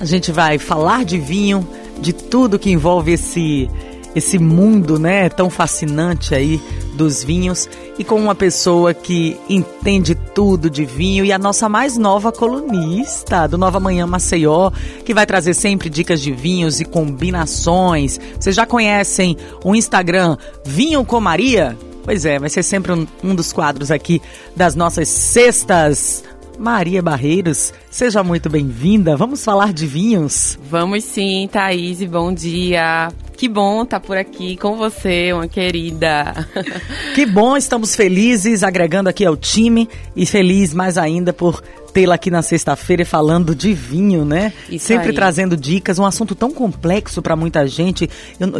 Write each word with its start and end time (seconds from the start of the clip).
A 0.00 0.04
gente 0.04 0.30
vai 0.30 0.58
falar 0.58 1.04
de 1.04 1.18
vinho, 1.18 1.68
de 2.00 2.12
tudo 2.12 2.58
que 2.58 2.70
envolve 2.70 3.12
esse 3.12 3.68
esse 4.14 4.38
mundo, 4.38 4.98
né, 4.98 5.28
tão 5.28 5.50
fascinante 5.50 6.34
aí 6.34 6.60
dos 6.94 7.22
vinhos 7.22 7.68
e 7.98 8.02
com 8.02 8.16
uma 8.16 8.34
pessoa 8.34 8.94
que 8.94 9.36
entende 9.48 10.14
tudo 10.14 10.70
de 10.70 10.84
vinho 10.84 11.24
e 11.24 11.32
a 11.32 11.38
nossa 11.38 11.68
mais 11.68 11.96
nova 11.96 12.32
colunista 12.32 13.46
do 13.46 13.58
Nova 13.58 13.78
Manhã 13.78 14.06
Maceió, 14.06 14.72
que 15.04 15.12
vai 15.12 15.26
trazer 15.26 15.54
sempre 15.54 15.90
dicas 15.90 16.20
de 16.20 16.32
vinhos 16.32 16.80
e 16.80 16.84
combinações. 16.84 18.18
Vocês 18.40 18.56
já 18.56 18.64
conhecem 18.64 19.36
o 19.62 19.74
Instagram 19.74 20.36
Vinho 20.64 21.04
com 21.04 21.20
Maria? 21.20 21.76
Pois 22.02 22.24
é, 22.24 22.38
vai 22.38 22.48
ser 22.48 22.62
sempre 22.62 22.92
um, 22.92 23.06
um 23.22 23.34
dos 23.34 23.52
quadros 23.52 23.90
aqui 23.90 24.22
das 24.56 24.74
nossas 24.74 25.08
sextas 25.08 26.24
Maria 26.58 27.00
Barreiros, 27.00 27.72
seja 27.88 28.24
muito 28.24 28.50
bem-vinda. 28.50 29.16
Vamos 29.16 29.44
falar 29.44 29.72
de 29.72 29.86
vinhos? 29.86 30.58
Vamos 30.68 31.04
sim, 31.04 31.48
Thaís, 31.50 32.02
bom 32.02 32.34
dia. 32.34 33.12
Que 33.36 33.48
bom 33.48 33.84
estar 33.84 34.00
tá 34.00 34.06
por 34.06 34.16
aqui 34.16 34.56
com 34.56 34.76
você, 34.76 35.32
uma 35.32 35.46
querida. 35.46 36.48
Que 37.14 37.26
bom, 37.26 37.56
estamos 37.56 37.96
felizes, 37.96 38.62
agregando 38.62 39.08
aqui 39.08 39.24
ao 39.24 39.36
time 39.36 39.88
e 40.14 40.24
feliz 40.24 40.72
mais 40.72 40.96
ainda 40.96 41.32
por 41.32 41.62
tê-la 41.92 42.14
aqui 42.14 42.30
na 42.30 42.42
sexta-feira 42.42 43.04
falando 43.04 43.54
de 43.56 43.72
vinho, 43.72 44.24
né? 44.24 44.52
Isso 44.70 44.86
Sempre 44.86 45.08
aí. 45.08 45.14
trazendo 45.14 45.56
dicas, 45.56 45.98
um 45.98 46.04
assunto 46.04 46.34
tão 46.34 46.52
complexo 46.52 47.20
para 47.20 47.34
muita 47.34 47.66
gente 47.66 48.08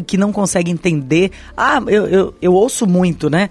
que 0.06 0.16
não 0.16 0.32
consegue 0.32 0.72
entender. 0.72 1.30
Ah, 1.56 1.80
eu, 1.86 2.06
eu, 2.06 2.34
eu 2.42 2.52
ouço 2.52 2.84
muito, 2.86 3.30
né? 3.30 3.48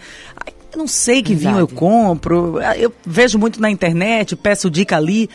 Eu 0.77 0.81
não 0.81 0.87
sei 0.87 1.23
que 1.23 1.33
vinho 1.33 1.57
eu 1.57 1.67
compro. 1.67 2.61
Eu 2.77 2.93
vejo 3.03 3.39
muito 3.39 3.59
na 3.59 3.67
internet, 3.67 4.35
peço 4.35 4.69
dica 4.69 4.95
ali. 4.95 5.27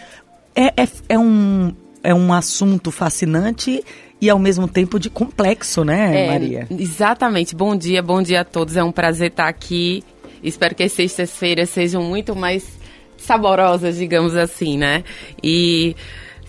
É, 0.55 0.67
é, 0.67 0.89
é, 1.09 1.19
um, 1.19 1.75
é 2.01 2.15
um 2.15 2.33
assunto 2.33 2.93
fascinante 2.93 3.83
e 4.21 4.31
ao 4.31 4.39
mesmo 4.39 4.69
tempo 4.69 5.01
de 5.01 5.11
complexo, 5.11 5.83
né, 5.83 6.27
é, 6.27 6.29
Maria? 6.29 6.69
Exatamente. 6.71 7.57
Bom 7.57 7.75
dia, 7.75 8.01
bom 8.01 8.23
dia 8.23 8.43
a 8.43 8.45
todos. 8.45 8.77
É 8.77 8.85
um 8.85 8.93
prazer 8.93 9.33
estar 9.33 9.49
aqui. 9.49 10.05
Espero 10.45 10.77
que 10.77 10.85
as 10.85 10.93
sextas-feiras 10.93 11.71
sejam 11.71 12.05
muito 12.05 12.37
mais 12.37 12.65
saborosas, 13.17 13.97
digamos 13.97 14.37
assim, 14.37 14.79
né? 14.79 15.03
E 15.43 15.97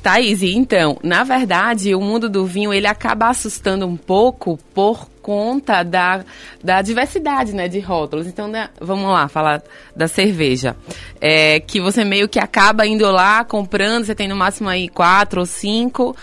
Thaís, 0.04 0.44
então, 0.44 0.98
na 1.02 1.23
verdade, 1.23 1.96
o 1.96 2.02
mundo 2.02 2.30
do 2.30 2.46
vinho 2.46 2.73
ele 2.73 2.86
acaba 2.86 3.30
assustando 3.30 3.88
um 3.88 3.96
pouco 3.96 4.59
por 4.73 5.08
conta 5.22 5.82
da, 5.82 6.26
da 6.62 6.82
diversidade 6.82 7.54
né, 7.54 7.70
de 7.70 7.80
rótulos. 7.80 8.28
Então, 8.28 8.50
né, 8.50 8.70
vamos 8.81 9.09
lá, 9.09 9.30
falar 9.30 9.64
da 9.96 10.09
cerveja. 10.09 10.76
É, 11.22 11.62
que 11.62 11.80
você 11.80 12.04
meio 12.04 12.28
que 12.28 12.38
acaba 12.38 12.86
indo 12.86 13.09
lá 13.09 13.46
comprando, 13.46 14.04
você 14.04 14.14
tem 14.14 14.28
no 14.28 14.36
máximo 14.36 14.68
aí 14.68 14.90
quatro 14.90 15.40
ou 15.40 15.46
cinco. 15.46 16.14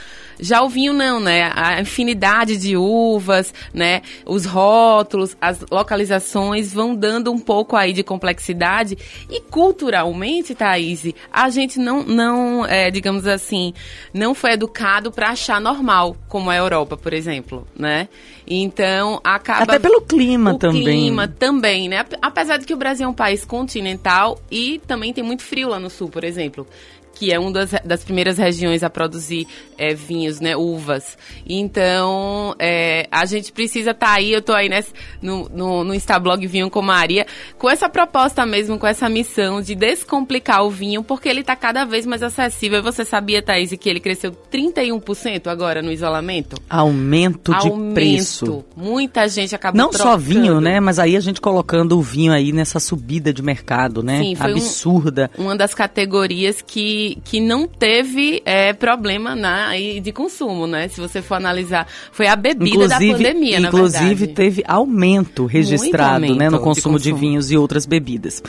Já 0.41 0.63
o 0.63 0.69
vinho 0.69 0.93
não, 0.93 1.21
né? 1.21 1.53
A 1.55 1.81
infinidade 1.81 2.57
de 2.57 2.77
uvas, 2.77 3.53
né? 3.73 4.03
Os 4.25 4.45
rótulos, 4.45 5.37
as 5.41 5.65
localizações 5.71 6.73
vão 6.73 6.95
dando 6.95 7.31
um 7.31 7.39
pouco 7.39 7.77
aí 7.77 7.93
de 7.93 8.03
complexidade 8.03 8.97
e 9.29 9.41
culturalmente, 9.41 10.55
Thaís, 10.55 11.13
a 11.33 11.51
gente 11.51 11.79
não, 11.79 12.03
não 12.03 12.67
é, 12.67 12.91
digamos 12.91 13.27
assim, 13.27 13.73
não 14.13 14.35
foi 14.35 14.53
educado 14.53 15.11
para 15.11 15.31
achar 15.31 15.61
normal, 15.61 16.17
como 16.29 16.51
a 16.51 16.57
Europa, 16.57 16.97
por 16.97 17.13
exemplo, 17.13 17.67
né? 17.77 18.09
Então, 18.47 19.21
acaba... 19.23 19.63
Até 19.63 19.79
pelo 19.79 20.01
clima 20.03 20.55
o 20.55 20.59
também. 20.59 20.83
clima 20.83 21.29
também, 21.29 21.89
né? 21.89 22.05
Apesar 22.21 22.57
de 22.57 22.67
que 22.67 22.75
o 22.75 22.77
Brasil 22.77 23.07
é 23.07 23.09
um 23.09 23.15
país 23.15 23.45
continental 23.45 24.41
e 24.51 24.81
também 24.87 25.13
tem 25.13 25.23
muito 25.23 25.43
frio 25.43 25.69
lá 25.69 25.79
no 25.79 25.89
sul, 25.89 26.09
por 26.09 26.25
exemplo 26.25 26.67
que 27.15 27.33
é 27.33 27.39
uma 27.39 27.51
das, 27.51 27.71
das 27.85 28.05
primeiras 28.05 28.39
regiões 28.39 28.83
a 28.83 28.91
produzir 28.91 29.47
é, 29.77 29.95
vinhos, 29.95 30.41
né, 30.41 30.57
uvas. 30.57 31.19
Então, 31.47 32.55
é, 32.59 33.07
a 33.11 33.27
gente 33.27 33.53
precisa 33.53 33.91
estar 33.91 34.07
tá 34.07 34.13
aí, 34.15 34.33
eu 34.33 34.39
estou 34.39 34.55
aí 34.55 34.69
nesse, 34.69 34.93
no, 35.21 35.49
no, 35.49 35.85
no 35.85 35.95
Instablog 35.95 36.47
Vinho 36.47 36.71
com 36.71 36.83
Maria, 36.83 37.27
com 37.59 37.69
essa 37.69 37.89
proposta 37.89 38.45
mesmo, 38.47 38.79
com 38.79 38.87
essa 38.87 39.09
missão 39.09 39.61
de 39.61 39.75
descomplicar 39.75 40.65
o 40.65 40.71
vinho, 40.71 41.03
porque 41.03 41.29
ele 41.29 41.41
está 41.41 41.57
cada 41.57 41.85
vez 41.85 42.07
mais 42.07 42.23
acessível. 42.23 42.83
Você 42.83 43.05
sabia, 43.05 43.43
Thaís, 43.43 43.71
que 43.79 43.89
ele 43.89 44.01
cresceu 44.01 44.33
31% 44.53 45.47
agora 45.47 45.83
no 45.83 45.93
isolamento? 45.93 46.57
Aumento 46.69 47.53
de 47.59 47.69
Aumento. 47.69 47.95
preço. 47.95 48.65
Muita 48.77 49.29
gente 49.29 49.55
acabou 49.55 49.79
Não 49.79 49.91
trocando. 49.91 50.11
só 50.11 50.17
vinho, 50.17 50.61
né, 50.61 50.81
mas 50.81 50.99
aí 50.99 51.17
a 51.17 51.21
gente 51.21 51.41
colocando 51.41 51.99
o 51.99 52.03
vinho 52.03 52.33
aí 52.33 52.53
nessa 52.53 52.81
subida 52.81 53.33
de 53.33 53.43
mercado, 53.43 54.03
né, 54.03 54.21
Sim, 54.21 54.37
absurda. 54.39 55.31
Um, 55.39 55.45
uma 55.45 55.57
das 55.57 55.75
categorias 55.75 56.63
que 56.63 57.00
que, 57.25 57.41
não 57.41 57.67
teve 57.67 58.43
é, 58.45 58.73
problema 58.73 59.35
na, 59.35 59.71
de 59.77 60.13
consumo, 60.13 60.67
né? 60.67 60.89
Se 60.89 61.01
você 61.01 61.23
for 61.23 61.35
analisar, 61.35 61.87
foi 62.13 62.27
a 62.27 62.37
bebida 62.37 62.69
inclusive, 62.69 63.13
da 63.13 63.17
pandemia, 63.17 63.61
Inclusive 63.61 64.27
teve 64.29 64.63
aumento 64.67 65.47
registrado 65.47 66.15
aumento 66.15 66.39
né, 66.39 66.51
no 66.51 66.59
consumo, 66.59 66.99
de, 66.99 67.11
consumo 67.11 67.21
de 67.21 67.27
vinhos 67.27 67.51
e 67.51 67.57
outras 67.57 67.87
bebidas. 67.87 68.43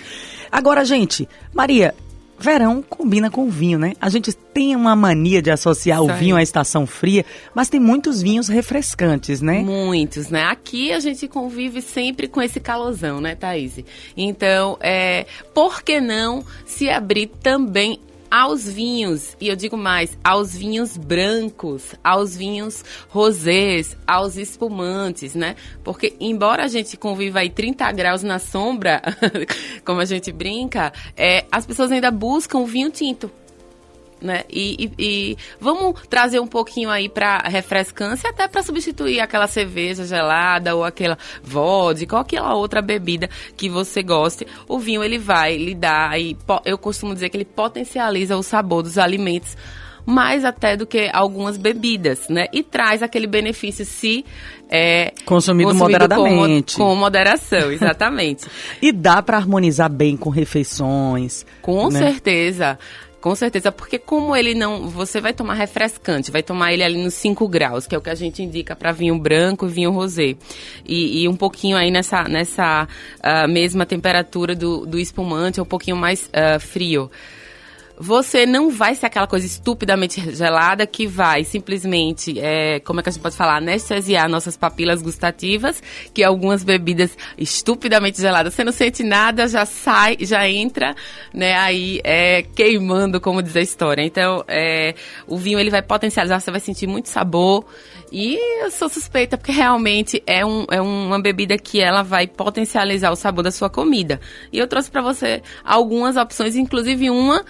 Agora, 0.52 0.84
gente, 0.84 1.28
Maria, 1.54 1.94
verão 2.42 2.82
combina 2.82 3.30
com 3.30 3.50
vinho, 3.50 3.78
né? 3.78 3.94
A 4.02 4.10
gente 4.10 4.34
tem 4.34 4.76
uma 4.76 4.96
mania 4.96 5.42
de 5.42 5.52
associar 5.52 6.02
o 6.02 6.14
vinho 6.16 6.36
à 6.36 6.42
estação 6.42 6.88
fria, 6.88 7.24
mas 7.54 7.70
tem 7.70 7.80
muitos 7.80 8.22
vinhos 8.22 8.48
refrescantes, 8.48 9.42
né? 9.42 9.60
Muitos, 9.60 10.30
né? 10.30 10.44
Aqui 10.44 10.92
a 10.92 11.00
gente 11.00 11.28
convive 11.28 11.82
sempre 11.82 12.28
com 12.28 12.42
esse 12.42 12.60
calosão, 12.60 13.22
né, 13.22 13.36
Thaís? 13.36 13.80
Então, 14.18 14.78
é, 14.82 15.26
por 15.54 15.84
que 15.84 16.02
não 16.02 16.44
se 16.66 16.90
abrir 16.90 17.28
também 17.42 18.00
aos 18.32 18.68
vinhos, 18.68 19.36
e 19.42 19.50
eu 19.50 19.56
digo 19.58 19.76
mais, 19.76 20.18
aos 20.24 20.56
vinhos 20.56 20.96
brancos, 20.96 21.94
aos 22.02 22.36
vinhos 22.36 22.84
rosés, 23.10 23.98
aos 24.08 24.38
espumantes, 24.38 25.36
né? 25.36 25.58
Porque 25.84 26.16
embora 26.18 26.64
a 26.64 26.68
gente 26.70 26.96
conviva 26.96 27.40
aí 27.40 27.50
30 27.50 27.92
graus 27.92 28.24
na 28.24 28.40
sombra, 28.40 29.02
como 29.84 30.00
a 30.00 30.06
gente 30.06 30.32
brinca, 30.32 30.94
é, 31.18 31.46
as 31.52 31.66
pessoas 31.66 31.92
ainda 31.92 32.10
buscam 32.10 32.64
vinho 32.64 32.90
tinto 32.90 33.30
né? 34.22 34.44
E, 34.50 34.86
e, 34.86 34.92
e, 35.00 35.38
vamos 35.60 36.00
trazer 36.08 36.40
um 36.40 36.48
pouquinho 36.48 36.90
aí 36.90 37.10
para 37.10 37.40
refrescância, 37.40 38.30
até 38.30 38.48
para 38.48 38.62
substituir 38.62 39.20
aquela 39.20 39.48
cerveja 39.48 40.06
gelada 40.06 40.76
ou 40.76 40.84
aquela 40.84 41.18
vodka 41.44 42.16
ou 42.16 42.22
aquela 42.22 42.56
outra 42.56 42.82
bebida 42.82 43.30
que 43.58 43.70
você 43.70 44.04
goste. 44.04 44.46
O 44.68 44.78
vinho 44.78 45.04
ele 45.04 45.18
vai 45.18 45.58
lhe 45.58 45.74
dar, 45.74 46.20
e 46.20 46.38
eu 46.66 46.78
costumo 46.78 47.14
dizer 47.14 47.30
que 47.30 47.38
ele 47.38 47.46
potencializa 47.46 48.38
o 48.38 48.44
sabor 48.44 48.84
dos 48.84 48.98
alimentos 48.98 49.58
mais 50.06 50.44
até 50.44 50.76
do 50.76 50.86
que 50.86 51.10
algumas 51.14 51.58
bebidas, 51.58 52.28
né? 52.30 52.46
E 52.52 52.64
traz 52.64 53.04
aquele 53.04 53.28
benefício 53.28 53.86
se 53.86 54.26
é, 54.70 55.14
consumido, 55.26 55.70
consumido 55.70 55.74
moderadamente. 55.74 56.76
Com, 56.76 56.86
com 56.86 56.96
moderação, 56.96 57.72
exatamente. 57.72 58.46
e 58.82 58.92
dá 58.92 59.22
para 59.22 59.38
harmonizar 59.38 59.90
bem 59.90 60.16
com 60.18 60.30
refeições. 60.30 61.46
Com 61.62 61.90
né? 61.90 62.00
certeza. 62.00 62.80
Com 63.22 63.36
certeza, 63.36 63.72
porque 63.72 64.00
como 64.00 64.36
ele 64.36 64.56
não. 64.56 64.90
Você 64.90 65.22
vai 65.22 65.32
tomar 65.32 65.54
refrescante, 65.54 66.32
vai 66.32 66.42
tomar 66.42 66.74
ele 66.74 66.84
ali 66.84 67.02
nos 67.02 67.14
5 67.14 67.48
graus, 67.48 67.86
que 67.86 67.94
é 67.94 67.98
o 67.98 68.02
que 68.02 68.10
a 68.10 68.16
gente 68.16 68.42
indica 68.42 68.76
para 68.76 68.92
vinho 68.92 69.18
branco 69.20 69.68
e 69.68 69.70
vinho 69.70 69.92
rosé. 69.92 70.36
E, 70.84 71.22
e, 71.22 71.28
um 71.28 71.36
pouquinho 71.36 71.78
aí 71.78 71.92
nessa, 71.92 72.24
nessa 72.24 72.88
uh, 73.20 73.48
mesma 73.48 73.86
temperatura 73.86 74.56
do, 74.56 74.88
do 74.88 74.98
espumante, 74.98 75.62
um 75.62 75.66
pouquinho 75.66 75.96
mais 75.96 76.30
uh, 76.30 76.60
frio 76.60 77.12
você 78.02 78.48
não 78.48 78.72
vai 78.72 78.96
ser 78.96 79.06
aquela 79.06 79.28
coisa 79.28 79.46
estupidamente 79.46 80.36
gelada 80.36 80.88
que 80.88 81.06
vai 81.06 81.44
simplesmente, 81.44 82.40
é, 82.40 82.80
como 82.80 83.00
é 83.00 83.04
que 83.04 83.10
a 83.10 83.12
gente 83.12 83.22
pode 83.22 83.36
falar, 83.36 83.58
anestesiar 83.58 84.28
nossas 84.28 84.58
papilas 84.58 85.04
gustativas, 85.04 85.84
que 86.12 86.24
algumas 86.24 86.64
bebidas 86.64 87.16
estupidamente 87.38 88.20
geladas, 88.20 88.56
você 88.56 88.64
não 88.64 88.72
sente 88.72 89.04
nada, 89.04 89.48
já 89.48 89.68
sai, 89.68 90.18
já 90.20 90.50
entra, 90.50 90.96
né, 91.32 91.54
aí 91.54 92.02
é, 92.04 92.42
queimando, 92.42 93.22
como 93.22 93.40
diz 93.44 93.56
a 93.56 93.62
história. 93.62 94.02
Então, 94.02 94.44
é, 94.48 94.96
o 95.28 95.38
vinho 95.38 95.60
ele 95.60 95.70
vai 95.70 95.84
potencializar, 95.84 96.40
você 96.40 96.50
vai 96.50 96.60
sentir 96.60 96.88
muito 96.88 97.08
sabor. 97.08 97.64
E 98.12 98.36
eu 98.64 98.72
sou 98.72 98.90
suspeita 98.90 99.38
porque 99.38 99.52
realmente 99.52 100.22
é, 100.26 100.44
um, 100.44 100.66
é 100.72 100.82
uma 100.82 101.22
bebida 101.22 101.58
que 101.58 101.80
ela 101.80 102.02
vai 102.02 102.26
potencializar 102.26 103.12
o 103.12 103.16
sabor 103.16 103.44
da 103.44 103.52
sua 103.52 103.70
comida. 103.70 104.20
E 104.52 104.58
eu 104.58 104.68
trouxe 104.68 104.90
para 104.90 105.02
você 105.02 105.42
algumas 105.64 106.18
opções, 106.18 106.56
inclusive 106.56 107.10
uma 107.10 107.46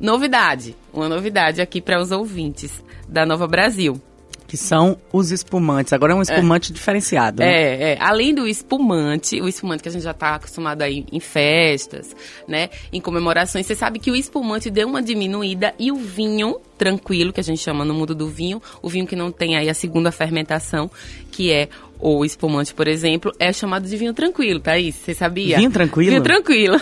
Novidade, 0.00 0.76
uma 0.92 1.08
novidade 1.08 1.60
aqui 1.60 1.80
para 1.80 2.00
os 2.00 2.10
ouvintes 2.10 2.82
da 3.08 3.24
Nova 3.24 3.46
Brasil. 3.46 4.00
Que 4.46 4.56
são 4.56 4.98
os 5.12 5.30
espumantes. 5.30 5.92
Agora 5.92 6.12
é 6.12 6.14
um 6.14 6.22
espumante 6.22 6.70
é. 6.70 6.74
diferenciado. 6.74 7.40
Né? 7.40 7.46
É, 7.46 7.92
é, 7.92 7.98
além 7.98 8.34
do 8.34 8.46
espumante, 8.46 9.40
o 9.40 9.48
espumante 9.48 9.82
que 9.82 9.88
a 9.88 9.92
gente 9.92 10.02
já 10.02 10.10
está 10.10 10.34
acostumado 10.34 10.82
aí 10.82 11.04
em 11.10 11.18
festas, 11.18 12.14
né? 12.46 12.68
Em 12.92 13.00
comemorações, 13.00 13.66
você 13.66 13.74
sabe 13.74 13.98
que 13.98 14.10
o 14.10 14.14
espumante 14.14 14.70
deu 14.70 14.86
uma 14.86 15.02
diminuída 15.02 15.74
e 15.78 15.90
o 15.90 15.96
vinho 15.96 16.60
tranquilo, 16.76 17.32
que 17.32 17.40
a 17.40 17.44
gente 17.44 17.60
chama 17.60 17.84
no 17.84 17.94
mundo 17.94 18.14
do 18.14 18.28
vinho, 18.28 18.60
o 18.82 18.88
vinho 18.88 19.06
que 19.06 19.16
não 19.16 19.30
tem 19.30 19.56
aí 19.56 19.68
a 19.68 19.74
segunda 19.74 20.10
fermentação, 20.10 20.90
que 21.30 21.52
é 21.52 21.68
o 21.98 22.24
espumante, 22.24 22.74
por 22.74 22.86
exemplo, 22.86 23.32
é 23.38 23.52
chamado 23.52 23.88
de 23.88 23.96
vinho 23.96 24.12
tranquilo, 24.12 24.60
Thaís, 24.60 24.94
você 24.94 25.14
sabia? 25.14 25.56
Vinho 25.56 25.70
tranquilo? 25.70 26.10
Vinho 26.10 26.22
tranquilo. 26.22 26.80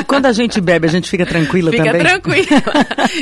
E 0.00 0.04
quando 0.04 0.26
a 0.26 0.32
gente 0.32 0.60
bebe, 0.60 0.86
a 0.86 0.90
gente 0.90 1.10
fica 1.10 1.26
tranquilo 1.26 1.70
fica 1.70 1.84
também? 1.84 2.00
Fica 2.00 2.20
tranquilo. 2.20 2.62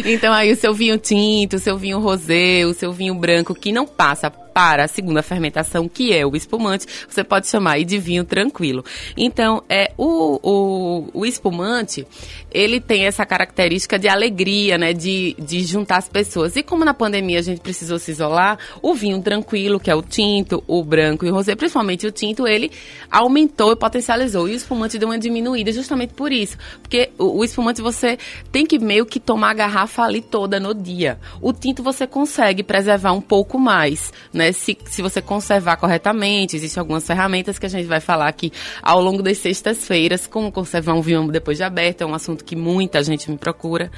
então 0.06 0.32
aí 0.32 0.52
o 0.52 0.56
seu 0.56 0.72
vinho 0.72 0.96
tinto, 0.99 1.56
o 1.56 1.58
seu 1.58 1.76
vinho 1.76 1.99
rosé, 1.99 2.64
o 2.67 2.75
seu 2.75 2.93
vinho 2.93 3.14
branco, 3.14 3.55
que 3.55 3.72
não 3.72 3.87
passa 3.87 4.31
para 4.61 4.85
a 4.85 4.89
segunda 4.89 5.23
fermentação, 5.23 5.89
que 5.89 6.12
é 6.12 6.27
o 6.27 6.37
espumante, 6.37 6.87
você 7.09 7.25
pode 7.25 7.49
chamar 7.49 7.77
aí 7.77 7.85
de 7.85 7.97
vinho 7.97 8.25
tranquilo. 8.25 8.85
Então, 9.17 9.62
é 9.71 9.91
o, 9.97 10.39
o, 10.43 11.09
o 11.15 11.25
espumante, 11.25 12.07
ele 12.53 12.79
tem 12.79 13.07
essa 13.07 13.25
característica 13.25 13.99
de 13.99 14.07
alegria, 14.07 14.77
né, 14.77 14.93
de, 14.93 15.35
de 15.39 15.65
juntar 15.65 15.97
as 15.97 16.11
pessoas. 16.11 16.57
E 16.57 16.62
como 16.62 16.85
na 16.85 16.93
pandemia 16.93 17.39
a 17.39 17.43
gente 17.43 17.62
precisou 17.62 17.99
se 17.99 18.11
isolar, 18.11 18.59
o 18.83 18.93
vinho 18.93 19.23
tranquilo, 19.23 19.81
que 19.81 19.91
é 19.91 19.95
o 19.95 20.03
tinto, 20.03 20.63
o 20.67 20.85
branco 20.85 21.25
e 21.25 21.31
o 21.31 21.35
rosé, 21.35 21.56
principalmente 21.56 22.06
o 22.06 22.13
tinto, 22.13 22.47
ele 22.47 22.71
aumentou 23.11 23.73
e 23.73 23.77
potencializou. 23.77 24.47
E 24.47 24.53
o 24.53 24.56
espumante 24.56 24.99
deu 24.99 25.09
uma 25.09 25.19
diminuída 25.19 25.73
justamente 25.73 26.13
por 26.13 26.31
isso. 26.31 26.59
Porque 26.83 27.09
o, 27.17 27.39
o 27.39 27.45
espumante 27.45 27.81
você 27.81 28.19
tem 28.53 28.67
que 28.67 28.79
meio 28.79 29.06
que 29.06 29.19
tomar 29.19 29.53
a 29.53 29.55
garrafa 29.55 30.03
ali 30.03 30.21
toda 30.21 30.61
no 30.61 30.75
dia. 30.75 31.19
O 31.41 31.51
tinto 31.51 31.83
você 31.83 32.06
consegue 32.06 32.63
preservar 32.63 33.13
um 33.13 33.23
pouco 33.23 33.59
mais, 33.59 34.13
né? 34.35 34.50
Se, 34.52 34.76
se 34.85 35.02
você 35.02 35.20
conservar 35.20 35.76
corretamente, 35.76 36.56
existem 36.56 36.81
algumas 36.81 37.06
ferramentas 37.06 37.58
que 37.58 37.67
a 37.67 37.69
gente 37.69 37.87
vai 37.87 38.00
falar 38.00 38.29
aqui 38.29 38.52
ao 38.82 39.00
longo 39.00 39.23
das 39.23 39.38
sextas-feiras, 39.38 40.26
como 40.26 40.50
conservar 40.50 40.94
um 40.94 41.02
vinho 41.02 41.31
depois 41.31 41.56
de 41.56 41.64
aberto, 41.64 42.02
é 42.02 42.06
um 42.06 42.14
assunto 42.14 42.44
que 42.44 42.56
muita 42.56 43.02
gente 43.02 43.31
me 43.31 43.37
procura 43.37 43.91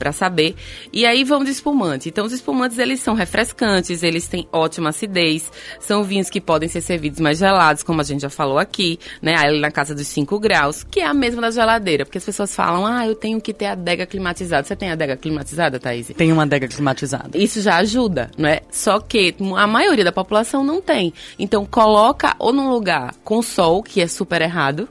para 0.00 0.12
saber. 0.12 0.56
E 0.90 1.04
aí 1.04 1.22
vamos 1.24 1.44
de 1.44 1.52
espumante. 1.52 2.08
Então 2.08 2.24
os 2.24 2.32
espumantes 2.32 2.78
eles 2.78 3.00
são 3.00 3.14
refrescantes, 3.14 4.02
eles 4.02 4.26
têm 4.26 4.48
ótima 4.50 4.88
acidez, 4.88 5.52
são 5.78 6.02
vinhos 6.02 6.30
que 6.30 6.40
podem 6.40 6.70
ser 6.70 6.80
servidos 6.80 7.20
mais 7.20 7.38
gelados, 7.38 7.82
como 7.82 8.00
a 8.00 8.04
gente 8.04 8.22
já 8.22 8.30
falou 8.30 8.58
aqui, 8.58 8.98
né? 9.20 9.36
Ali 9.36 9.60
na 9.60 9.70
casa 9.70 9.94
dos 9.94 10.06
5 10.06 10.40
graus, 10.40 10.82
que 10.82 11.00
é 11.00 11.06
a 11.06 11.12
mesma 11.12 11.42
da 11.42 11.50
geladeira, 11.50 12.06
porque 12.06 12.16
as 12.16 12.24
pessoas 12.24 12.54
falam: 12.54 12.86
"Ah, 12.86 13.06
eu 13.06 13.14
tenho 13.14 13.38
que 13.42 13.52
ter 13.52 13.66
a 13.66 13.72
adega 13.72 14.06
climatizada". 14.06 14.66
Você 14.66 14.74
tem 14.74 14.90
adega 14.90 15.16
climatizada, 15.18 15.78
Thaís? 15.78 16.10
Tem 16.16 16.32
uma 16.32 16.44
adega 16.44 16.66
climatizada. 16.66 17.36
Isso 17.36 17.60
já 17.60 17.76
ajuda, 17.76 18.30
não 18.38 18.48
é? 18.48 18.62
Só 18.70 19.00
que 19.00 19.34
a 19.56 19.66
maioria 19.66 19.89
da 19.96 20.12
população 20.12 20.64
não 20.64 20.80
tem. 20.80 21.12
Então 21.38 21.66
coloca 21.66 22.34
ou 22.38 22.52
num 22.52 22.70
lugar 22.70 23.14
com 23.24 23.42
sol, 23.42 23.82
que 23.82 24.00
é 24.00 24.06
super 24.06 24.40
errado, 24.42 24.88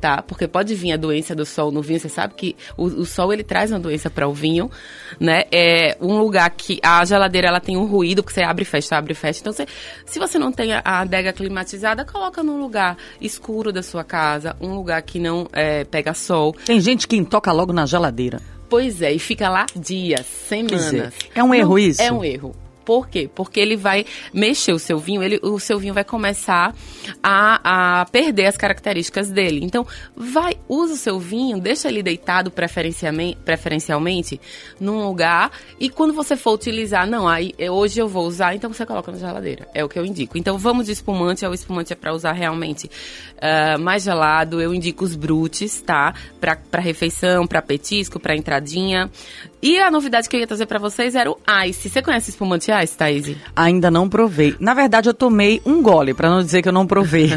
tá? 0.00 0.22
Porque 0.22 0.48
pode 0.48 0.74
vir 0.74 0.92
a 0.92 0.96
doença 0.96 1.34
do 1.34 1.44
sol 1.44 1.70
no 1.70 1.82
vinho. 1.82 2.00
Você 2.00 2.08
sabe 2.08 2.34
que 2.34 2.56
o, 2.76 2.84
o 2.84 3.06
sol 3.06 3.32
ele 3.32 3.42
traz 3.42 3.70
uma 3.70 3.78
doença 3.78 4.08
para 4.08 4.26
o 4.26 4.32
vinho, 4.32 4.70
né? 5.20 5.44
É 5.52 5.96
um 6.00 6.18
lugar 6.18 6.50
que 6.50 6.78
a 6.82 7.04
geladeira 7.04 7.48
ela 7.48 7.60
tem 7.60 7.76
um 7.76 7.84
ruído 7.84 8.22
porque 8.22 8.34
você 8.34 8.42
abre 8.42 8.62
e 8.62 8.66
fecha, 8.66 8.96
abre 8.96 9.12
e 9.12 9.16
fecha. 9.16 9.40
Então, 9.40 9.52
você, 9.52 9.66
se 10.06 10.18
você 10.18 10.38
não 10.38 10.52
tem 10.52 10.72
a, 10.72 10.82
adega 10.84 11.32
climatizada, 11.32 12.04
coloca 12.04 12.42
num 12.42 12.58
lugar 12.58 12.96
escuro 13.20 13.72
da 13.72 13.82
sua 13.82 14.04
casa, 14.04 14.56
um 14.60 14.74
lugar 14.74 15.02
que 15.02 15.18
não 15.18 15.46
é, 15.52 15.84
pega 15.84 16.14
sol. 16.14 16.54
Tem 16.64 16.80
gente 16.80 17.06
que 17.06 17.22
toca 17.24 17.52
logo 17.52 17.72
na 17.72 17.86
geladeira. 17.86 18.40
Pois 18.68 19.00
é, 19.00 19.12
e 19.12 19.18
fica 19.18 19.48
lá 19.48 19.64
dias, 19.74 20.26
semanas. 20.26 21.14
É 21.34 21.42
um 21.42 21.54
erro 21.54 21.70
não, 21.70 21.78
isso? 21.78 22.02
É 22.02 22.12
um 22.12 22.22
erro. 22.22 22.54
Por 22.88 23.06
quê? 23.06 23.28
Porque 23.34 23.60
ele 23.60 23.76
vai 23.76 24.06
mexer 24.32 24.72
o 24.72 24.78
seu 24.78 24.98
vinho, 24.98 25.22
ele, 25.22 25.38
o 25.42 25.60
seu 25.60 25.78
vinho 25.78 25.92
vai 25.92 26.04
começar 26.04 26.74
a, 27.22 28.00
a 28.00 28.06
perder 28.06 28.46
as 28.46 28.56
características 28.56 29.30
dele. 29.30 29.60
Então, 29.62 29.86
vai, 30.16 30.54
usa 30.66 30.94
o 30.94 30.96
seu 30.96 31.20
vinho, 31.20 31.60
deixa 31.60 31.88
ele 31.88 32.02
deitado 32.02 32.50
preferencialmente, 32.50 33.36
preferencialmente 33.44 34.40
num 34.80 35.06
lugar 35.06 35.52
e 35.78 35.90
quando 35.90 36.14
você 36.14 36.34
for 36.34 36.54
utilizar, 36.54 37.06
não, 37.06 37.28
aí 37.28 37.52
hoje 37.70 38.00
eu 38.00 38.08
vou 38.08 38.26
usar, 38.26 38.54
então 38.54 38.72
você 38.72 38.86
coloca 38.86 39.12
na 39.12 39.18
geladeira. 39.18 39.68
É 39.74 39.84
o 39.84 39.88
que 39.88 39.98
eu 39.98 40.06
indico. 40.06 40.38
Então, 40.38 40.56
vamos 40.56 40.86
de 40.86 40.92
espumante, 40.92 41.44
o 41.44 41.52
espumante 41.52 41.92
é 41.92 41.96
para 41.96 42.14
usar 42.14 42.32
realmente 42.32 42.86
uh, 42.86 43.78
mais 43.78 44.02
gelado. 44.02 44.62
Eu 44.62 44.72
indico 44.72 45.04
os 45.04 45.14
brutes, 45.14 45.82
tá? 45.82 46.14
Para 46.40 46.80
refeição, 46.80 47.46
para 47.46 47.60
petisco, 47.60 48.18
para 48.18 48.34
entradinha. 48.34 49.10
E 49.60 49.78
a 49.78 49.90
novidade 49.90 50.28
que 50.28 50.36
eu 50.36 50.40
ia 50.40 50.46
trazer 50.46 50.66
para 50.66 50.78
vocês 50.78 51.14
era 51.14 51.30
o 51.30 51.36
ice. 51.66 51.90
Você 51.90 52.00
conhece 52.00 52.30
espumante 52.30 52.70
ice, 52.70 52.96
Thaís? 52.96 53.36
Ainda 53.56 53.90
não 53.90 54.08
provei. 54.08 54.54
Na 54.60 54.72
verdade, 54.72 55.08
eu 55.08 55.14
tomei 55.14 55.60
um 55.66 55.82
gole, 55.82 56.14
para 56.14 56.30
não 56.30 56.42
dizer 56.42 56.62
que 56.62 56.68
eu 56.68 56.72
não 56.72 56.86
provei. 56.86 57.30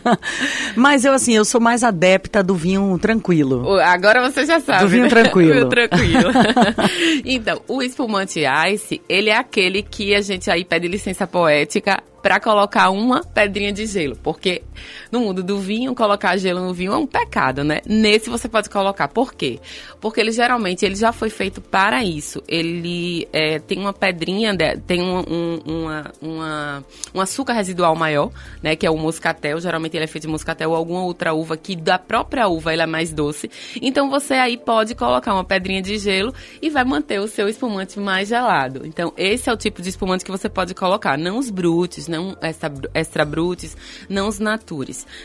Mas 0.76 1.04
eu, 1.04 1.12
assim, 1.12 1.34
eu 1.34 1.44
sou 1.44 1.60
mais 1.60 1.82
adepta 1.82 2.42
do 2.42 2.54
vinho 2.54 2.96
tranquilo. 2.98 3.78
Agora 3.80 4.30
você 4.30 4.46
já 4.46 4.60
sabe. 4.60 4.84
Do 4.84 4.88
vinho 4.88 5.04
né? 5.04 5.08
tranquilo. 5.08 5.52
vinho 5.54 5.68
tranquilo. 5.68 6.30
então, 7.24 7.60
o 7.66 7.82
espumante 7.82 8.42
ice, 8.72 9.02
ele 9.08 9.30
é 9.30 9.36
aquele 9.36 9.82
que 9.82 10.14
a 10.14 10.20
gente 10.20 10.50
aí 10.50 10.64
pede 10.64 10.86
licença 10.86 11.26
poética 11.26 12.00
para 12.22 12.38
colocar 12.38 12.90
uma 12.90 13.22
pedrinha 13.22 13.72
de 13.72 13.86
gelo, 13.86 14.16
porque 14.22 14.62
no 15.10 15.20
mundo 15.20 15.42
do 15.42 15.58
vinho 15.58 15.94
colocar 15.94 16.36
gelo 16.36 16.60
no 16.60 16.72
vinho 16.72 16.92
é 16.92 16.96
um 16.96 17.06
pecado, 17.06 17.62
né? 17.62 17.80
Nesse 17.86 18.30
você 18.30 18.48
pode 18.48 18.70
colocar. 18.70 19.08
Por 19.08 19.34
quê? 19.34 19.60
Porque 20.00 20.20
ele 20.20 20.32
geralmente 20.32 20.84
ele 20.84 20.94
já 20.94 21.12
foi 21.12 21.30
feito 21.30 21.60
para 21.60 22.02
isso. 22.04 22.42
Ele 22.48 23.28
é, 23.32 23.58
tem 23.58 23.78
uma 23.78 23.92
pedrinha, 23.92 24.56
tem 24.86 25.02
um, 25.02 25.18
um, 25.18 25.58
uma, 25.66 26.12
uma, 26.20 26.84
um 27.14 27.20
açúcar 27.20 27.52
residual 27.52 27.94
maior, 27.94 28.30
né? 28.62 28.76
Que 28.76 28.86
é 28.86 28.90
o 28.90 28.96
moscatel. 28.96 29.60
Geralmente 29.60 29.96
ele 29.96 30.04
é 30.04 30.06
feito 30.06 30.24
de 30.24 30.30
moscatel 30.30 30.70
ou 30.70 30.76
alguma 30.76 31.02
outra 31.02 31.34
uva 31.34 31.56
que 31.56 31.76
da 31.76 31.98
própria 31.98 32.48
uva 32.48 32.72
ele 32.72 32.82
é 32.82 32.86
mais 32.86 33.12
doce. 33.12 33.50
Então 33.80 34.10
você 34.10 34.34
aí 34.34 34.56
pode 34.56 34.94
colocar 34.94 35.34
uma 35.34 35.44
pedrinha 35.44 35.82
de 35.82 35.98
gelo 35.98 36.32
e 36.62 36.70
vai 36.70 36.84
manter 36.84 37.20
o 37.20 37.28
seu 37.28 37.48
espumante 37.48 37.98
mais 37.98 38.28
gelado. 38.28 38.86
Então 38.86 39.12
esse 39.16 39.48
é 39.48 39.52
o 39.52 39.56
tipo 39.56 39.82
de 39.82 39.88
espumante 39.88 40.24
que 40.24 40.30
você 40.30 40.48
pode 40.48 40.74
colocar, 40.74 41.18
não 41.18 41.38
os 41.38 41.50
brutes, 41.50 42.08
não 42.08 42.36
extra, 42.40 42.72
extra 42.94 43.24
brutis, 43.24 43.76
não 44.08 44.28
os 44.28 44.38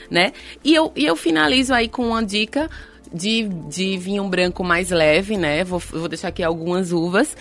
né? 0.10 0.34
E 0.64 0.74
eu, 0.74 0.92
e 0.96 1.06
eu 1.06 1.16
finalizo 1.16 1.74
aí 1.74 1.88
com 1.88 2.08
uma 2.08 2.24
dica 2.24 2.70
de, 3.14 3.44
de 3.70 3.98
vinho 3.98 4.24
branco 4.28 4.64
mais 4.64 4.90
leve, 4.90 5.38
né? 5.38 5.64
Vou, 5.64 5.80
vou 5.80 6.08
deixar 6.08 6.30
aqui 6.30 6.44
algumas 6.44 6.92
uvas 6.92 7.36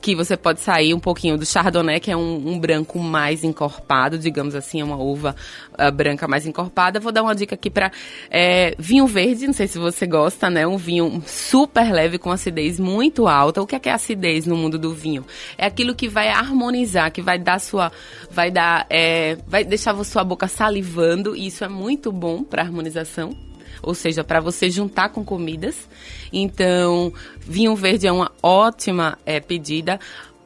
que 0.00 0.14
você 0.14 0.36
pode 0.36 0.60
sair 0.60 0.94
um 0.94 1.00
pouquinho 1.00 1.36
do 1.36 1.44
Chardonnay, 1.44 2.00
que 2.00 2.10
é 2.10 2.16
um, 2.16 2.50
um 2.50 2.58
branco 2.58 2.98
mais 2.98 3.42
encorpado, 3.42 4.18
digamos 4.18 4.54
assim, 4.54 4.80
é 4.80 4.84
uma 4.84 4.96
uva 4.96 5.34
uh, 5.72 5.90
branca 5.92 6.28
mais 6.28 6.46
encorpada. 6.46 7.00
Vou 7.00 7.12
dar 7.12 7.22
uma 7.22 7.34
dica 7.34 7.54
aqui 7.54 7.70
para 7.70 7.90
é, 8.30 8.74
vinho 8.78 9.06
verde, 9.06 9.46
não 9.46 9.52
sei 9.52 9.66
se 9.66 9.78
você 9.78 10.06
gosta, 10.06 10.48
né? 10.48 10.66
Um 10.66 10.76
vinho 10.76 11.22
super 11.26 11.92
leve 11.92 12.18
com 12.18 12.30
acidez 12.30 12.78
muito 12.78 13.26
alta. 13.26 13.60
O 13.60 13.66
que 13.66 13.74
é, 13.74 13.78
que 13.78 13.88
é 13.88 13.92
acidez 13.92 14.46
no 14.46 14.56
mundo 14.56 14.78
do 14.78 14.92
vinho? 14.92 15.24
É 15.58 15.66
aquilo 15.66 15.94
que 15.94 16.08
vai 16.08 16.28
harmonizar, 16.28 17.10
que 17.10 17.22
vai 17.22 17.38
dar 17.38 17.60
sua, 17.60 17.90
vai 18.30 18.50
dar, 18.50 18.86
é, 18.90 19.36
vai 19.46 19.64
deixar 19.64 19.96
sua 20.04 20.24
boca 20.24 20.46
salivando. 20.48 21.34
E 21.34 21.46
isso 21.46 21.64
é 21.64 21.68
muito 21.68 22.12
bom 22.12 22.42
para 22.42 22.62
harmonização 22.62 23.45
ou 23.82 23.94
seja, 23.94 24.24
para 24.24 24.40
você 24.40 24.70
juntar 24.70 25.10
com 25.10 25.24
comidas. 25.24 25.88
Então, 26.32 27.12
vinho 27.40 27.74
verde 27.74 28.06
é 28.06 28.12
uma 28.12 28.30
ótima 28.42 29.18
é, 29.24 29.40
pedida. 29.40 29.98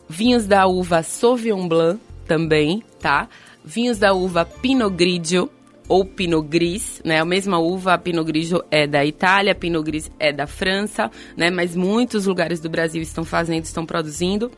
Vinhos 0.09 0.47
da 0.47 0.67
uva 0.67 1.03
Sauvignon 1.03 1.69
Blanc 1.69 2.01
também, 2.27 2.83
tá? 3.01 3.29
Vinhos 3.65 3.99
da 3.99 4.13
uva 4.13 4.45
Pinot 4.45 4.95
Grigio 4.95 5.51
ou 5.89 6.05
Pinot 6.05 6.47
Gris, 6.47 7.03
né? 7.05 7.21
A 7.21 7.25
mesma 7.25 7.59
uva, 7.59 7.99
Pinot 7.99 8.25
Grigio 8.25 8.63
é 8.71 8.87
da 8.87 9.05
Itália, 9.05 9.55
Pinot 9.55 9.85
Gris 9.85 10.11
é 10.21 10.33
da 10.33 10.47
França, 10.47 11.11
né? 11.37 11.51
Mas 11.51 11.75
muitos 11.75 12.27
lugares 12.27 12.61
do 12.61 12.71
Brasil 12.71 13.03
estão 13.03 13.25
fazendo, 13.25 13.65
estão 13.65 13.85
produzindo. 13.85 14.51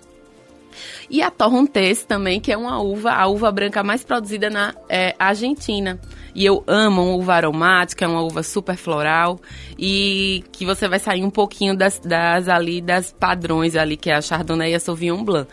E 1.10 1.22
a 1.22 1.30
Torrontés 1.30 2.04
também, 2.04 2.40
que 2.40 2.52
é 2.52 2.56
uma 2.56 2.80
uva, 2.80 3.12
a 3.12 3.26
uva 3.26 3.50
branca 3.50 3.82
mais 3.82 4.04
produzida 4.04 4.50
na 4.50 4.74
é, 4.88 5.14
Argentina. 5.18 6.00
E 6.34 6.44
eu 6.44 6.64
amo 6.66 7.02
uma 7.02 7.16
uva 7.16 7.34
aromática, 7.34 8.04
é 8.04 8.08
uma 8.08 8.22
uva 8.22 8.42
super 8.42 8.76
floral 8.76 9.38
e 9.78 10.42
que 10.50 10.64
você 10.64 10.88
vai 10.88 10.98
sair 10.98 11.22
um 11.22 11.30
pouquinho 11.30 11.76
das, 11.76 11.98
das 11.98 12.48
ali 12.48 12.80
das 12.80 13.12
padrões 13.12 13.76
ali 13.76 13.96
que 13.96 14.10
é 14.10 14.14
a 14.14 14.22
Chardonnay 14.22 14.72
e 14.72 14.74
a 14.74 14.80
Sauvignon 14.80 15.22
Blanc. 15.22 15.48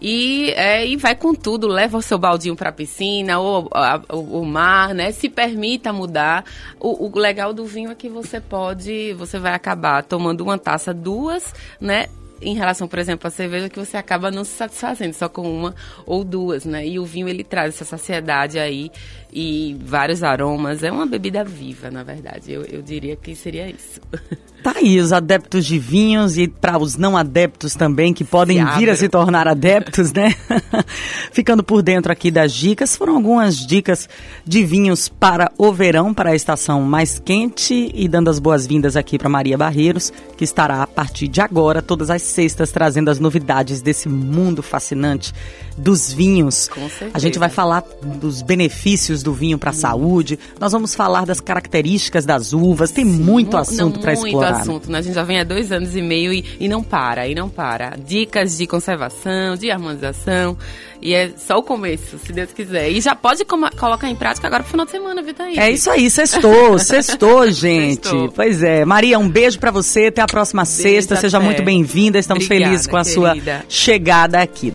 E, 0.00 0.50
é, 0.50 0.86
e 0.86 0.96
vai 0.96 1.14
com 1.14 1.34
tudo, 1.34 1.66
leva 1.66 1.96
o 1.96 2.02
seu 2.02 2.18
baldinho 2.18 2.54
para 2.54 2.68
a 2.68 2.72
piscina 2.72 3.38
ou 3.38 3.70
o, 4.10 4.40
o, 4.40 4.44
mar, 4.44 4.94
né? 4.94 5.10
Se 5.10 5.28
permita 5.28 5.92
mudar. 5.92 6.44
O, 6.78 7.06
o 7.06 7.18
legal 7.18 7.54
do 7.54 7.64
vinho 7.64 7.90
é 7.90 7.94
que 7.94 8.08
você 8.08 8.38
pode, 8.38 9.14
você 9.14 9.38
vai 9.38 9.54
acabar 9.54 10.02
tomando 10.04 10.42
uma 10.42 10.58
taça, 10.58 10.92
duas, 10.92 11.54
né? 11.80 12.06
Em 12.40 12.54
relação, 12.54 12.86
por 12.86 12.98
exemplo, 12.98 13.26
à 13.26 13.30
cerveja, 13.30 13.68
que 13.68 13.78
você 13.78 13.96
acaba 13.96 14.30
não 14.30 14.44
se 14.44 14.52
satisfazendo 14.52 15.14
só 15.14 15.28
com 15.28 15.42
uma 15.42 15.74
ou 16.04 16.22
duas, 16.24 16.64
né? 16.64 16.86
E 16.86 16.98
o 16.98 17.04
vinho, 17.04 17.28
ele 17.28 17.44
traz 17.44 17.74
essa 17.74 17.84
saciedade 17.84 18.58
aí 18.58 18.90
e 19.32 19.76
vários 19.80 20.22
aromas. 20.22 20.82
É 20.82 20.90
uma 20.90 21.06
bebida 21.06 21.44
viva, 21.44 21.90
na 21.90 22.02
verdade. 22.02 22.52
Eu, 22.52 22.62
eu 22.64 22.82
diria 22.82 23.16
que 23.16 23.34
seria 23.34 23.68
isso. 23.68 24.00
Tá 24.66 24.74
aí, 24.78 24.98
os 24.98 25.12
adeptos 25.12 25.64
de 25.64 25.78
vinhos 25.78 26.36
e 26.36 26.48
para 26.48 26.76
os 26.76 26.96
não 26.96 27.16
adeptos 27.16 27.76
também, 27.76 28.12
que 28.12 28.24
podem 28.24 28.64
vir 28.76 28.90
a 28.90 28.96
se 28.96 29.08
tornar 29.08 29.46
adeptos, 29.46 30.12
né? 30.12 30.34
Ficando 31.30 31.62
por 31.62 31.82
dentro 31.82 32.10
aqui 32.10 32.32
das 32.32 32.52
dicas, 32.52 32.96
foram 32.96 33.14
algumas 33.14 33.64
dicas 33.64 34.08
de 34.44 34.64
vinhos 34.64 35.08
para 35.08 35.52
o 35.56 35.72
verão, 35.72 36.12
para 36.12 36.30
a 36.30 36.34
estação 36.34 36.82
mais 36.82 37.20
quente 37.24 37.92
e 37.94 38.08
dando 38.08 38.28
as 38.28 38.40
boas-vindas 38.40 38.96
aqui 38.96 39.16
para 39.16 39.28
Maria 39.28 39.56
Barreiros, 39.56 40.12
que 40.36 40.42
estará 40.42 40.82
a 40.82 40.86
partir 40.88 41.28
de 41.28 41.40
agora, 41.40 41.80
todas 41.80 42.10
as 42.10 42.22
sextas, 42.22 42.72
trazendo 42.72 43.08
as 43.08 43.20
novidades 43.20 43.80
desse 43.80 44.08
mundo 44.08 44.64
fascinante 44.64 45.32
dos 45.78 46.12
vinhos. 46.12 46.66
Com 46.66 46.88
certeza. 46.88 47.12
A 47.14 47.20
gente 47.20 47.38
vai 47.38 47.50
falar 47.50 47.84
dos 48.02 48.42
benefícios 48.42 49.22
do 49.22 49.32
vinho 49.32 49.58
para 49.58 49.70
a 49.70 49.74
saúde, 49.74 50.40
nós 50.58 50.72
vamos 50.72 50.92
falar 50.92 51.24
das 51.24 51.40
características 51.40 52.26
das 52.26 52.52
uvas, 52.52 52.90
tem 52.90 53.04
muito 53.04 53.56
assunto 53.56 54.00
para 54.00 54.12
explorar. 54.12 54.55
Assunto, 54.60 54.90
né? 54.90 54.98
A 54.98 55.02
gente 55.02 55.14
já 55.14 55.22
vem 55.22 55.40
há 55.40 55.44
dois 55.44 55.72
anos 55.72 55.94
e 55.96 56.02
meio 56.02 56.32
e, 56.32 56.44
e 56.60 56.68
não 56.68 56.82
para, 56.82 57.26
e 57.28 57.34
não 57.34 57.48
para. 57.48 57.96
Dicas 57.96 58.56
de 58.58 58.66
conservação, 58.66 59.56
de 59.56 59.70
harmonização. 59.70 60.56
E 61.00 61.14
é 61.14 61.30
só 61.36 61.58
o 61.58 61.62
começo, 61.62 62.18
se 62.18 62.32
Deus 62.32 62.52
quiser. 62.52 62.90
E 62.90 63.00
já 63.00 63.14
pode 63.14 63.44
colocar 63.44 64.08
em 64.08 64.16
prática 64.16 64.46
agora 64.46 64.62
pro 64.62 64.70
final 64.70 64.86
de 64.86 64.92
semana, 64.92 65.22
viu, 65.22 65.34
Thaís? 65.34 65.58
É 65.58 65.70
isso 65.70 65.90
aí, 65.90 66.08
sextou, 66.10 66.78
sextou, 66.80 67.50
gente. 67.50 68.06
Sextou. 68.06 68.32
Pois 68.32 68.62
é. 68.62 68.84
Maria, 68.84 69.18
um 69.18 69.28
beijo 69.28 69.58
para 69.58 69.70
você, 69.70 70.06
até 70.06 70.22
a 70.22 70.26
próxima 70.26 70.62
beijo 70.62 70.76
sexta. 70.76 71.14
Até. 71.14 71.20
Seja 71.22 71.38
muito 71.38 71.62
bem-vinda, 71.62 72.18
estamos 72.18 72.44
Obrigada, 72.44 72.70
felizes 72.70 72.86
com 72.86 72.96
a 72.96 73.04
querida. 73.04 73.58
sua 73.58 73.64
chegada 73.68 74.40
aqui. 74.40 74.64